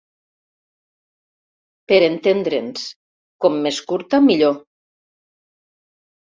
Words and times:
Per 1.91 1.99
entendre'ns, 2.07 2.87
com 3.47 3.61
més 3.69 3.83
curta 3.93 4.25
millor. 4.33 4.59